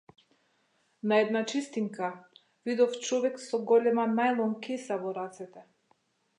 [1.03, 2.09] На една чистинка,
[2.69, 5.67] видов човек со голема најлон кеса во рацете.